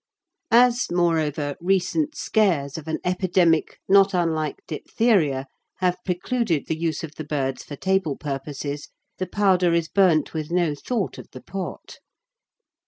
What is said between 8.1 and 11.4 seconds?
purposes, the powder is burnt with no thought of